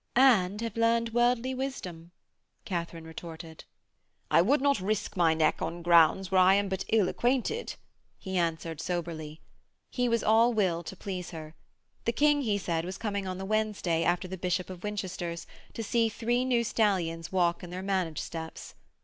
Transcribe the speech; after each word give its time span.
'And 0.15 0.61
have 0.61 0.75
learned 0.77 1.09
worldly 1.13 1.53
wisdom,' 1.53 2.09
Katharine 2.65 3.03
retorted. 3.05 3.65
'I 4.31 4.41
would 4.41 4.59
not 4.59 4.81
risk 4.81 5.15
my 5.15 5.35
neck 5.35 5.61
on 5.61 5.83
grounds 5.83 6.31
where 6.31 6.41
I 6.41 6.55
am 6.55 6.69
but 6.69 6.83
ill 6.89 7.07
acquainted,' 7.07 7.75
he 8.17 8.35
answered 8.35 8.81
soberly. 8.81 9.41
He 9.91 10.09
was 10.09 10.23
all 10.23 10.53
will 10.53 10.81
to 10.85 10.95
please 10.95 11.29
her. 11.29 11.53
The 12.05 12.13
King, 12.13 12.41
he 12.41 12.57
said, 12.57 12.83
was 12.83 12.97
coming 12.97 13.27
on 13.27 13.37
the 13.37 13.45
Wednesday, 13.45 14.03
after 14.03 14.27
the 14.27 14.39
Bishop 14.39 14.71
of 14.71 14.81
Winchester's, 14.81 15.45
to 15.73 15.83
see 15.83 16.09
three 16.09 16.45
new 16.45 16.63
stallions 16.63 17.31
walk 17.31 17.63
in 17.63 17.69
their 17.69 17.83
manage 17.83 18.17
steps. 18.21 18.73